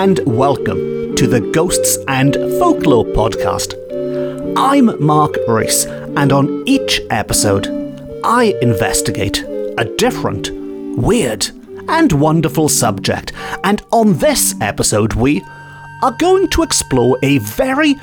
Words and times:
And 0.00 0.18
welcome 0.20 1.14
to 1.16 1.26
the 1.26 1.42
Ghosts 1.52 1.98
and 2.08 2.34
Folklore 2.58 3.04
podcast. 3.04 3.74
I'm 4.56 4.98
Mark 4.98 5.36
Rees, 5.46 5.84
and 5.84 6.32
on 6.32 6.62
each 6.66 7.02
episode, 7.10 7.66
I 8.24 8.54
investigate 8.62 9.44
a 9.76 9.84
different, 9.98 10.48
weird, 10.96 11.50
and 11.86 12.12
wonderful 12.12 12.70
subject. 12.70 13.34
And 13.62 13.82
on 13.92 14.16
this 14.16 14.54
episode, 14.62 15.12
we 15.12 15.42
are 16.02 16.16
going 16.18 16.48
to 16.48 16.62
explore 16.62 17.18
a 17.22 17.36
very 17.36 18.00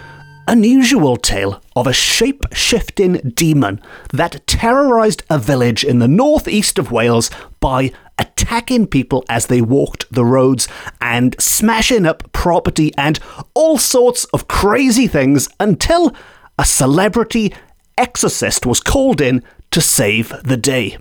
unusual 0.48 1.18
tale 1.18 1.64
of 1.78 1.86
a 1.86 1.94
shape 1.94 2.44
shifting 2.52 3.14
demon 3.36 3.80
that 4.12 4.46
terrorised 4.48 5.24
a 5.30 5.38
village 5.38 5.84
in 5.84 6.00
the 6.00 6.08
northeast 6.08 6.80
of 6.80 6.92
Wales 6.92 7.30
by 7.60 7.92
attacking 8.18 8.88
people 8.88 9.24
as 9.30 9.46
they 9.46 9.62
walked 9.62 10.12
the 10.12 10.26
roads 10.26 10.68
and 11.00 11.40
smashing 11.40 12.04
up 12.04 12.32
property 12.32 12.92
and 12.98 13.20
all 13.54 13.78
sorts 13.78 14.26
of 14.26 14.48
crazy 14.48 15.06
things 15.06 15.48
until 15.60 16.16
a 16.58 16.66
celebrity 16.66 17.54
exorcist 17.96 18.66
was 18.66 18.80
called 18.80 19.22
in 19.22 19.44
to 19.70 19.80
save 19.80 20.34
the 20.44 20.58
day. 20.58 20.98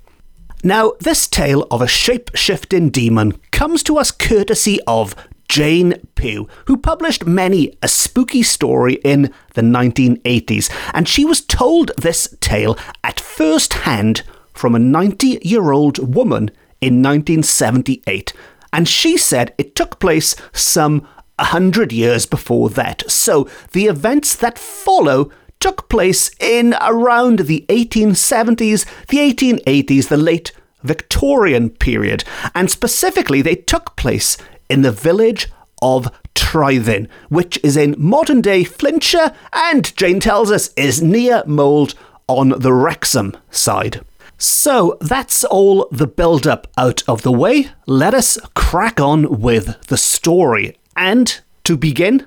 Now, 0.62 0.92
this 1.00 1.26
tale 1.26 1.66
of 1.70 1.80
a 1.80 1.88
shape 1.88 2.30
shifting 2.34 2.90
demon 2.90 3.32
comes 3.50 3.82
to 3.84 3.96
us 3.96 4.10
courtesy 4.10 4.78
of 4.86 5.14
Jane 5.48 5.94
Pugh, 6.14 6.48
who 6.66 6.76
published 6.76 7.26
many 7.26 7.76
a 7.82 7.88
spooky 7.88 8.42
story 8.42 8.94
in 9.04 9.32
the 9.54 9.62
1980s, 9.62 10.70
and 10.92 11.08
she 11.08 11.24
was 11.24 11.40
told 11.40 11.90
this 11.96 12.34
tale 12.40 12.78
at 13.04 13.20
first 13.20 13.72
hand 13.72 14.22
from 14.52 14.74
a 14.74 14.78
90 14.78 15.40
year 15.42 15.70
old 15.70 16.14
woman 16.14 16.50
in 16.80 17.02
1978, 17.02 18.32
and 18.72 18.88
she 18.88 19.16
said 19.16 19.54
it 19.58 19.74
took 19.74 19.98
place 19.98 20.34
some 20.52 21.06
hundred 21.38 21.92
years 21.92 22.26
before 22.26 22.70
that. 22.70 23.08
So 23.10 23.48
the 23.72 23.86
events 23.86 24.34
that 24.36 24.58
follow 24.58 25.30
took 25.60 25.88
place 25.88 26.30
in 26.40 26.74
around 26.80 27.40
the 27.40 27.64
1870s, 27.68 28.86
the 29.08 29.18
1880s, 29.18 30.08
the 30.08 30.16
late 30.16 30.52
Victorian 30.82 31.70
period, 31.70 32.24
and 32.54 32.70
specifically 32.70 33.42
they 33.42 33.56
took 33.56 33.96
place 33.96 34.36
in 34.68 34.82
the 34.82 34.92
village 34.92 35.48
of 35.82 36.10
Treuddyn, 36.34 37.08
which 37.28 37.58
is 37.62 37.76
in 37.76 37.94
modern 37.98 38.40
day 38.40 38.64
Flintshire 38.64 39.34
and, 39.52 39.96
Jane 39.96 40.20
tells 40.20 40.50
us, 40.50 40.72
is 40.74 41.02
near 41.02 41.42
Mold 41.46 41.94
on 42.28 42.50
the 42.50 42.72
Wrexham 42.72 43.36
side. 43.50 44.00
So 44.38 44.98
that's 45.00 45.44
all 45.44 45.88
the 45.90 46.06
build 46.06 46.46
up 46.46 46.66
out 46.76 47.02
of 47.08 47.22
the 47.22 47.32
way. 47.32 47.68
Let 47.86 48.14
us 48.14 48.38
crack 48.54 49.00
on 49.00 49.40
with 49.40 49.86
the 49.86 49.96
story. 49.96 50.76
And 50.96 51.40
to 51.64 51.76
begin, 51.76 52.26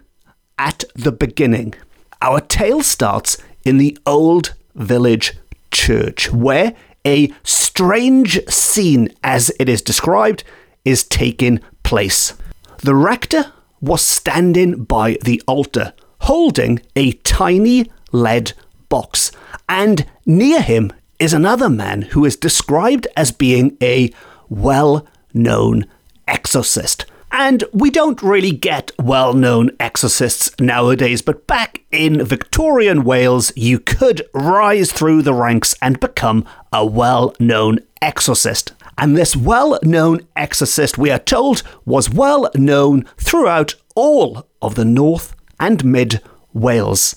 at 0.59 0.83
the 0.93 1.11
beginning. 1.11 1.73
Our 2.21 2.41
tale 2.41 2.83
starts 2.83 3.37
in 3.63 3.77
the 3.77 3.97
old 4.05 4.53
village 4.75 5.37
church, 5.71 6.31
where 6.31 6.75
a 7.05 7.33
strange 7.43 8.39
scene, 8.49 9.09
as 9.23 9.51
it 9.59 9.69
is 9.69 9.81
described, 9.81 10.43
is 10.85 11.03
taking 11.03 11.59
place. 11.83 12.33
The 12.77 12.95
rector 12.95 13.52
was 13.81 14.02
standing 14.02 14.83
by 14.83 15.17
the 15.23 15.41
altar, 15.47 15.94
holding 16.22 16.81
a 16.95 17.13
tiny 17.13 17.90
lead 18.12 18.53
box, 18.90 19.31
and 19.67 20.06
near 20.25 20.62
him 20.62 20.91
is 21.19 21.34
another 21.34 21.69
man 21.69 22.03
who 22.03 22.25
is 22.25 22.35
described 22.35 23.07
as 23.16 23.31
being 23.31 23.78
a 23.81 24.12
well 24.47 25.06
known 25.34 25.85
exorcist. 26.28 27.06
And 27.31 27.63
we 27.72 27.91
don't 27.91 28.23
really 28.23 28.51
get 28.51 28.91
well 28.97 29.34
known 29.34 29.69
exorcists 29.79 30.51
nowadays, 30.59 31.22
but 31.22 31.46
back 31.46 31.84
in 31.91 32.25
Victorian 32.25 33.03
Wales, 33.03 33.51
you 33.56 33.79
could 33.79 34.23
rise 34.34 34.91
through 34.91 35.22
the 35.22 35.34
ranks 35.34 35.75
and 35.81 36.00
become 36.00 36.46
a 36.73 36.85
well 36.85 37.35
known 37.40 37.79
exorcist. 38.01 38.73
And 38.99 39.17
this 39.17 39.33
well 39.33 39.79
known 39.81 40.27
exorcist, 40.35 40.97
we 40.97 41.09
are 41.09 41.19
told, 41.19 41.63
was 41.85 42.09
well 42.09 42.51
known 42.53 43.05
throughout 43.17 43.75
all 43.95 44.45
of 44.61 44.75
the 44.75 44.83
North 44.83 45.35
and 45.57 45.85
Mid 45.85 46.21
Wales. 46.53 47.15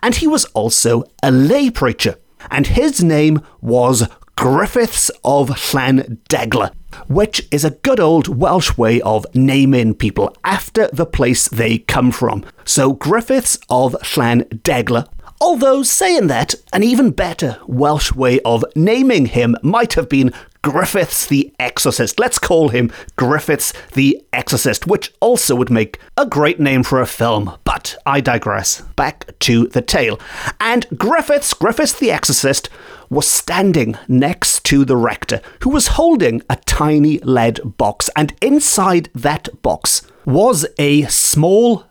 And 0.00 0.14
he 0.14 0.28
was 0.28 0.44
also 0.46 1.02
a 1.24 1.32
lay 1.32 1.70
preacher 1.70 2.16
and 2.50 2.68
his 2.68 3.02
name 3.02 3.40
was 3.60 4.08
Griffiths 4.36 5.10
of 5.24 5.48
Llandegla, 5.48 6.72
which 7.08 7.46
is 7.50 7.64
a 7.64 7.70
good 7.70 8.00
old 8.00 8.28
Welsh 8.28 8.76
way 8.76 9.00
of 9.00 9.26
naming 9.34 9.94
people 9.94 10.36
after 10.44 10.88
the 10.92 11.06
place 11.06 11.48
they 11.48 11.78
come 11.78 12.10
from. 12.10 12.44
So 12.64 12.92
Griffiths 12.92 13.58
of 13.68 13.94
Llandegla. 13.94 15.08
Although 15.40 15.82
saying 15.82 16.28
that, 16.28 16.54
an 16.72 16.82
even 16.82 17.10
better 17.10 17.58
Welsh 17.66 18.12
way 18.12 18.40
of 18.40 18.64
naming 18.76 19.26
him 19.26 19.56
might 19.62 19.94
have 19.94 20.08
been 20.08 20.32
Griffiths 20.64 21.26
the 21.26 21.52
Exorcist. 21.58 22.18
Let's 22.18 22.38
call 22.38 22.70
him 22.70 22.90
Griffiths 23.16 23.74
the 23.92 24.24
Exorcist, 24.32 24.86
which 24.86 25.12
also 25.20 25.54
would 25.54 25.68
make 25.68 26.00
a 26.16 26.24
great 26.24 26.58
name 26.58 26.82
for 26.82 27.02
a 27.02 27.06
film. 27.06 27.58
But 27.64 27.96
I 28.06 28.22
digress. 28.22 28.80
Back 28.96 29.38
to 29.40 29.66
the 29.66 29.82
tale. 29.82 30.18
And 30.58 30.86
Griffiths, 30.96 31.52
Griffiths 31.52 31.92
the 31.92 32.10
Exorcist, 32.10 32.70
was 33.10 33.28
standing 33.28 33.98
next 34.08 34.64
to 34.64 34.86
the 34.86 34.96
rector, 34.96 35.42
who 35.60 35.68
was 35.68 35.98
holding 35.98 36.40
a 36.48 36.56
tiny 36.56 37.18
lead 37.18 37.60
box, 37.76 38.08
and 38.16 38.34
inside 38.40 39.10
that 39.14 39.60
box 39.60 40.00
was 40.24 40.64
a 40.78 41.02
small 41.02 41.84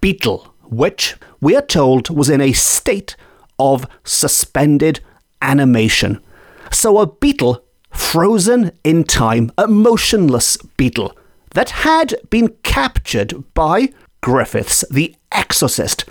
beetle, 0.00 0.54
which 0.62 1.16
we 1.42 1.54
are 1.54 1.60
told 1.60 2.08
was 2.08 2.30
in 2.30 2.40
a 2.40 2.54
state 2.54 3.16
of 3.58 3.86
suspended 4.02 5.00
animation. 5.42 6.22
So 6.72 6.98
a 6.98 7.06
beetle 7.06 7.63
frozen 7.94 8.72
in 8.82 9.04
time, 9.04 9.50
a 9.56 9.66
motionless 9.66 10.56
beetle 10.76 11.16
that 11.52 11.70
had 11.70 12.14
been 12.30 12.48
captured 12.62 13.32
by 13.54 13.92
Griffiths, 14.20 14.84
the 14.90 15.14
exorcist. 15.32 16.04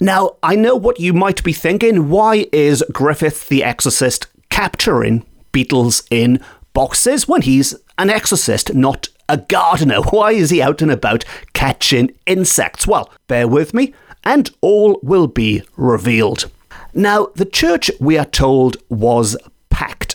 Now, 0.00 0.36
I 0.42 0.56
know 0.56 0.76
what 0.76 1.00
you 1.00 1.12
might 1.12 1.42
be 1.42 1.52
thinking. 1.52 2.08
Why 2.08 2.46
is 2.52 2.84
Griffith 2.92 3.48
the 3.48 3.62
exorcist 3.64 4.26
capturing 4.48 5.26
beetles 5.52 6.02
in 6.10 6.40
boxes 6.72 7.28
when 7.28 7.42
he's 7.42 7.74
an 7.98 8.10
exorcist, 8.10 8.74
not 8.74 9.08
a 9.28 9.36
gardener? 9.36 10.00
Why 10.10 10.32
is 10.32 10.50
he 10.50 10.62
out 10.62 10.82
and 10.82 10.90
about 10.90 11.24
catching 11.52 12.12
insects? 12.26 12.86
Well, 12.86 13.10
bear 13.26 13.46
with 13.46 13.74
me, 13.74 13.94
and 14.24 14.50
all 14.60 14.98
will 15.02 15.26
be 15.26 15.62
revealed. 15.76 16.50
Now, 16.92 17.28
the 17.36 17.44
church, 17.44 17.90
we 18.00 18.18
are 18.18 18.24
told, 18.24 18.76
was 18.88 19.36
packed 19.68 20.09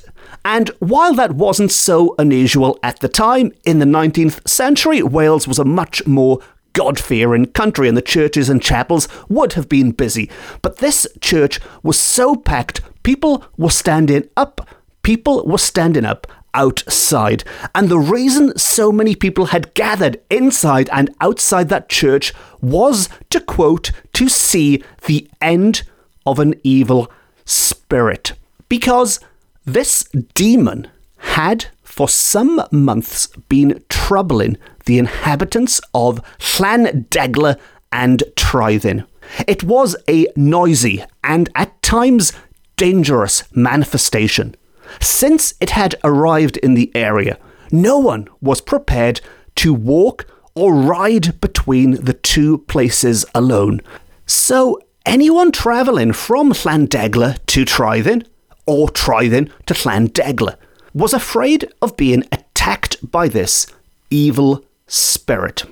and 0.45 0.69
while 0.79 1.15
that 1.15 1.33
wasn't 1.33 1.71
so 1.71 2.15
unusual 2.19 2.77
at 2.83 2.99
the 2.99 3.09
time, 3.09 3.51
in 3.65 3.79
the 3.79 3.85
19th 3.85 4.47
century, 4.47 5.01
Wales 5.01 5.47
was 5.47 5.57
a 5.57 5.65
much 5.65 6.05
more 6.05 6.39
God 6.73 6.99
fearing 6.99 7.47
country, 7.47 7.87
and 7.87 7.97
the 7.97 8.01
churches 8.01 8.47
and 8.47 8.61
chapels 8.61 9.07
would 9.27 9.53
have 9.53 9.67
been 9.67 9.91
busy. 9.91 10.29
But 10.61 10.77
this 10.77 11.07
church 11.19 11.59
was 11.81 11.97
so 11.97 12.35
packed, 12.35 12.81
people 13.01 13.43
were 13.57 13.71
standing 13.71 14.29
up. 14.37 14.69
People 15.01 15.45
were 15.45 15.57
standing 15.57 16.05
up 16.05 16.27
outside. 16.53 17.43
And 17.73 17.89
the 17.89 17.99
reason 17.99 18.57
so 18.57 18.91
many 18.91 19.15
people 19.15 19.47
had 19.47 19.73
gathered 19.73 20.21
inside 20.29 20.89
and 20.91 21.13
outside 21.21 21.69
that 21.69 21.89
church 21.89 22.33
was, 22.61 23.09
to 23.29 23.39
quote, 23.39 23.91
to 24.13 24.29
see 24.29 24.83
the 25.05 25.29
end 25.41 25.83
of 26.25 26.39
an 26.39 26.55
evil 26.63 27.11
spirit. 27.45 28.33
Because 28.67 29.19
this 29.65 30.03
demon 30.33 30.87
had 31.17 31.65
for 31.81 32.07
some 32.07 32.61
months 32.71 33.27
been 33.49 33.83
troubling 33.89 34.57
the 34.85 34.97
inhabitants 34.99 35.81
of 35.93 36.21
Llandegla 36.39 37.59
and 37.91 38.23
Treuddyn. 38.35 39.05
It 39.47 39.63
was 39.63 39.95
a 40.07 40.27
noisy 40.35 41.03
and 41.23 41.49
at 41.55 41.81
times 41.81 42.33
dangerous 42.77 43.43
manifestation. 43.55 44.55
Since 45.01 45.55
it 45.59 45.71
had 45.71 45.95
arrived 46.03 46.57
in 46.57 46.75
the 46.75 46.91
area, 46.95 47.39
no 47.71 47.97
one 47.97 48.27
was 48.41 48.61
prepared 48.61 49.21
to 49.55 49.73
walk 49.73 50.27
or 50.53 50.75
ride 50.75 51.41
between 51.41 52.03
the 52.03 52.13
two 52.13 52.59
places 52.59 53.25
alone. 53.33 53.81
So 54.25 54.79
anyone 55.05 55.51
travelling 55.51 56.13
from 56.13 56.51
Llandegla 56.51 57.39
to 57.47 57.65
Treuddyn 57.65 58.25
or 58.65 58.89
Treuddyn 58.89 59.51
to 59.65 59.73
Llandegla, 59.73 60.57
was 60.93 61.13
afraid 61.13 61.71
of 61.81 61.97
being 61.97 62.23
attacked 62.31 63.11
by 63.11 63.27
this 63.27 63.67
evil 64.09 64.63
spirit. 64.87 65.63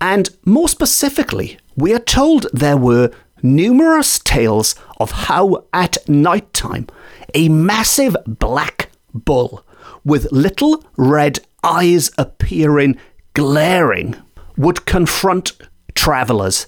And 0.00 0.30
more 0.44 0.68
specifically, 0.68 1.58
we 1.76 1.94
are 1.94 1.98
told 1.98 2.46
there 2.52 2.76
were 2.76 3.12
numerous 3.42 4.18
tales 4.18 4.74
of 4.98 5.10
how 5.12 5.64
at 5.72 5.96
night 6.08 6.52
time 6.52 6.86
a 7.34 7.48
massive 7.48 8.16
black 8.26 8.90
bull 9.14 9.64
with 10.04 10.30
little 10.32 10.84
red 10.96 11.40
eyes 11.64 12.10
appearing 12.18 12.98
glaring 13.34 14.16
would 14.56 14.84
confront 14.86 15.52
travellers. 15.94 16.66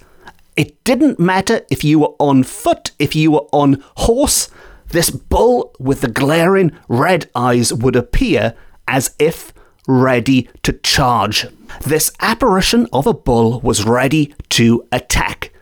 It 0.57 0.83
didn't 0.85 1.19
matter 1.19 1.63
if 1.71 1.85
you 1.85 1.99
were 1.99 2.15
on 2.19 2.45
foot, 2.45 2.93
if 2.99 3.15
you 3.17 3.33
were 3.33 3.47
on 3.53 3.83
horse, 3.97 4.49
this 4.95 5.11
bull 5.11 5.75
with 5.81 6.03
the 6.03 6.09
glaring 6.09 6.71
red 6.89 7.29
eyes 7.35 7.75
would 7.75 7.97
appear 7.97 8.55
as 8.87 9.13
if 9.19 9.53
ready 9.89 10.49
to 10.63 10.73
charge. 10.73 11.47
This 11.85 12.13
apparition 12.21 12.87
of 12.93 13.05
a 13.05 13.13
bull 13.13 13.61
was 13.61 13.85
ready 13.85 14.33
to 14.51 14.87
attack, 14.93 15.53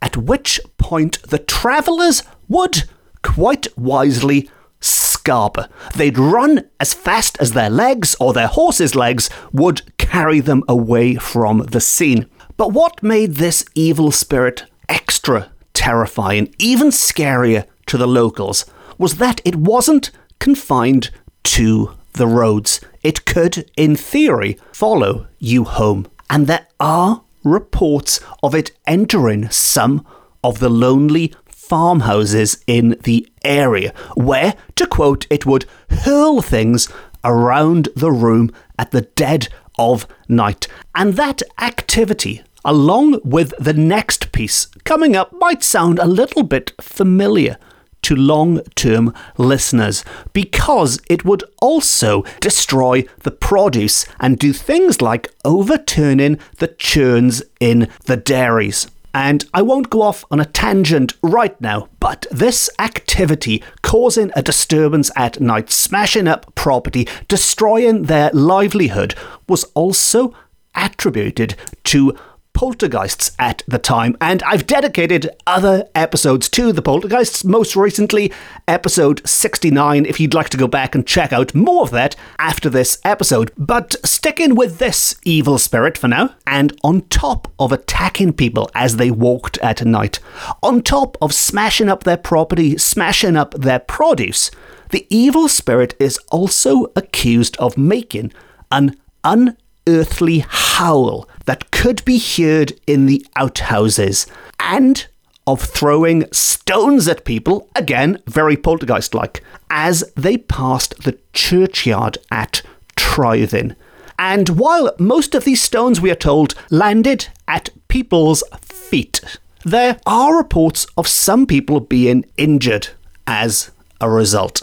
at 0.00 0.16
which 0.16 0.60
point 0.78 1.20
the 1.24 1.40
travellers 1.40 2.22
would, 2.48 2.84
quite 3.22 3.66
wisely, 3.76 4.48
scarper. 4.80 5.68
They'd 5.96 6.16
run 6.16 6.62
as 6.78 6.94
fast 6.94 7.36
as 7.40 7.52
their 7.52 7.70
legs 7.70 8.14
or 8.20 8.32
their 8.32 8.46
horse's 8.46 8.94
legs 8.94 9.28
would 9.52 9.82
carry 9.98 10.38
them 10.38 10.62
away 10.68 11.16
from 11.16 11.58
the 11.58 11.80
scene. 11.80 12.30
But 12.56 12.72
what 12.72 13.02
made 13.02 13.34
this 13.34 13.64
evil 13.74 14.12
spirit 14.12 14.62
extra 14.88 15.50
terrifying, 15.74 16.54
even 16.60 16.90
scarier 16.90 17.66
to 17.86 17.98
the 17.98 18.06
locals, 18.06 18.64
was 18.98 19.16
that 19.16 19.40
it 19.44 19.56
wasn't 19.56 20.10
confined 20.38 21.10
to 21.44 21.94
the 22.12 22.26
roads. 22.26 22.80
It 23.02 23.24
could, 23.24 23.70
in 23.76 23.96
theory, 23.96 24.58
follow 24.72 25.26
you 25.38 25.64
home. 25.64 26.06
And 26.28 26.46
there 26.46 26.66
are 26.80 27.22
reports 27.44 28.20
of 28.42 28.54
it 28.54 28.72
entering 28.86 29.48
some 29.50 30.04
of 30.42 30.58
the 30.58 30.70
lonely 30.70 31.34
farmhouses 31.46 32.62
in 32.66 32.96
the 33.02 33.28
area, 33.44 33.92
where, 34.14 34.54
to 34.76 34.86
quote, 34.86 35.26
it 35.30 35.46
would 35.46 35.66
hurl 35.90 36.40
things 36.40 36.88
around 37.24 37.88
the 37.96 38.12
room 38.12 38.52
at 38.78 38.92
the 38.92 39.02
dead 39.02 39.48
of 39.78 40.06
night. 40.28 40.68
And 40.94 41.14
that 41.14 41.42
activity, 41.60 42.42
along 42.64 43.20
with 43.24 43.52
the 43.58 43.74
next 43.74 44.32
piece 44.32 44.66
coming 44.84 45.16
up, 45.16 45.32
might 45.32 45.62
sound 45.62 45.98
a 45.98 46.06
little 46.06 46.42
bit 46.42 46.72
familiar 46.80 47.58
to 48.06 48.14
long 48.14 48.60
term 48.76 49.12
listeners 49.36 50.04
because 50.32 51.00
it 51.10 51.24
would 51.24 51.42
also 51.60 52.22
destroy 52.40 53.04
the 53.24 53.32
produce 53.32 54.06
and 54.20 54.38
do 54.38 54.52
things 54.52 55.02
like 55.02 55.28
overturning 55.44 56.38
the 56.58 56.68
churns 56.68 57.42
in 57.58 57.90
the 58.04 58.16
dairies. 58.16 58.86
And 59.12 59.44
I 59.52 59.62
won't 59.62 59.90
go 59.90 60.02
off 60.02 60.24
on 60.30 60.38
a 60.38 60.44
tangent 60.44 61.14
right 61.20 61.60
now, 61.60 61.88
but 61.98 62.26
this 62.30 62.70
activity 62.78 63.64
causing 63.82 64.30
a 64.36 64.42
disturbance 64.42 65.10
at 65.16 65.40
night, 65.40 65.70
smashing 65.70 66.28
up 66.28 66.54
property, 66.54 67.08
destroying 67.26 68.04
their 68.04 68.30
livelihood, 68.32 69.16
was 69.48 69.64
also 69.74 70.32
attributed 70.76 71.56
to 71.84 72.16
poltergeists 72.56 73.32
at 73.38 73.62
the 73.68 73.78
time, 73.78 74.16
and 74.18 74.42
I've 74.44 74.66
dedicated 74.66 75.28
other 75.46 75.86
episodes 75.94 76.48
to 76.48 76.72
the 76.72 76.80
poltergeists, 76.80 77.44
most 77.44 77.76
recently, 77.76 78.32
episode 78.66 79.20
69, 79.28 80.06
if 80.06 80.18
you'd 80.18 80.32
like 80.32 80.48
to 80.48 80.56
go 80.56 80.66
back 80.66 80.94
and 80.94 81.06
check 81.06 81.34
out 81.34 81.54
more 81.54 81.82
of 81.82 81.90
that 81.90 82.16
after 82.38 82.70
this 82.70 82.98
episode. 83.04 83.52
But 83.58 83.96
sticking 84.06 84.54
with 84.54 84.78
this 84.78 85.16
evil 85.22 85.58
spirit 85.58 85.98
for 85.98 86.08
now, 86.08 86.34
and 86.46 86.74
on 86.82 87.02
top 87.08 87.52
of 87.58 87.72
attacking 87.72 88.32
people 88.32 88.70
as 88.74 88.96
they 88.96 89.10
walked 89.10 89.58
at 89.58 89.84
night, 89.84 90.18
on 90.62 90.82
top 90.82 91.18
of 91.20 91.34
smashing 91.34 91.90
up 91.90 92.04
their 92.04 92.16
property, 92.16 92.78
smashing 92.78 93.36
up 93.36 93.52
their 93.52 93.80
produce, 93.80 94.50
the 94.92 95.06
evil 95.10 95.46
spirit 95.46 95.94
is 96.00 96.18
also 96.32 96.90
accused 96.96 97.58
of 97.58 97.76
making 97.76 98.32
an 98.70 98.96
unearthly 99.24 100.38
howl 100.38 101.28
that 101.46 101.70
could 101.70 102.04
be 102.04 102.18
heard 102.18 102.72
in 102.86 103.06
the 103.06 103.26
outhouses, 103.36 104.26
and 104.60 105.06
of 105.46 105.62
throwing 105.62 106.24
stones 106.32 107.06
at 107.06 107.24
people, 107.24 107.70
again, 107.74 108.20
very 108.26 108.56
poltergeist 108.56 109.14
like, 109.14 109.42
as 109.70 110.04
they 110.16 110.36
passed 110.36 111.04
the 111.04 111.18
churchyard 111.32 112.18
at 112.30 112.62
Treuddyn. 112.96 113.76
And 114.18 114.48
while 114.50 114.94
most 114.98 115.34
of 115.34 115.44
these 115.44 115.62
stones, 115.62 116.00
we 116.00 116.10
are 116.10 116.16
told, 116.16 116.54
landed 116.70 117.28
at 117.46 117.68
people's 117.88 118.42
feet, 118.62 119.20
there 119.64 119.98
are 120.06 120.36
reports 120.36 120.86
of 120.96 121.06
some 121.06 121.46
people 121.46 121.80
being 121.80 122.24
injured 122.36 122.88
as 123.26 123.70
a 124.00 124.08
result. 124.08 124.62